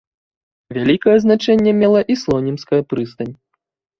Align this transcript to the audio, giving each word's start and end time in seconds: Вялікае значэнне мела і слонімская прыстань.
Вялікае 0.77 1.17
значэнне 1.25 1.71
мела 1.81 2.01
і 2.13 2.17
слонімская 2.23 2.81
прыстань. 2.95 3.35